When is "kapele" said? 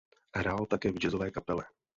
1.31-1.63